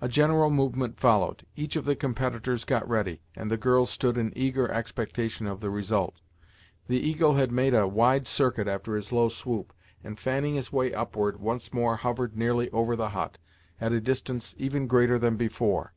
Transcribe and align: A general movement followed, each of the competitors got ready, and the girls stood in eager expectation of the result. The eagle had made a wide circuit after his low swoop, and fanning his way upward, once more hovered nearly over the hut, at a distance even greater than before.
A 0.00 0.08
general 0.08 0.50
movement 0.50 0.98
followed, 0.98 1.46
each 1.54 1.76
of 1.76 1.84
the 1.84 1.94
competitors 1.94 2.64
got 2.64 2.88
ready, 2.88 3.22
and 3.36 3.48
the 3.48 3.56
girls 3.56 3.90
stood 3.90 4.18
in 4.18 4.32
eager 4.36 4.68
expectation 4.72 5.46
of 5.46 5.60
the 5.60 5.70
result. 5.70 6.14
The 6.88 6.98
eagle 6.98 7.34
had 7.36 7.52
made 7.52 7.72
a 7.72 7.86
wide 7.86 8.26
circuit 8.26 8.66
after 8.66 8.96
his 8.96 9.12
low 9.12 9.28
swoop, 9.28 9.72
and 10.02 10.18
fanning 10.18 10.56
his 10.56 10.72
way 10.72 10.92
upward, 10.92 11.38
once 11.38 11.72
more 11.72 11.94
hovered 11.94 12.36
nearly 12.36 12.68
over 12.70 12.96
the 12.96 13.10
hut, 13.10 13.38
at 13.80 13.92
a 13.92 14.00
distance 14.00 14.52
even 14.58 14.88
greater 14.88 15.16
than 15.16 15.36
before. 15.36 15.92